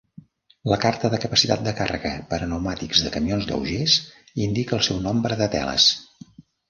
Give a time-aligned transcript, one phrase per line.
[0.71, 3.99] La Carta de Capacitat de Càrrega per a pneumàtics de camions lleugers
[4.47, 5.87] indica el seu nombre de teles.